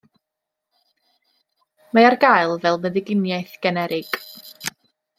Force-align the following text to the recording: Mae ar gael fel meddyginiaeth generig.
Mae 1.97 2.07
ar 2.13 2.17
gael 2.25 2.57
fel 2.65 2.83
meddyginiaeth 2.87 3.55
generig. 3.69 4.23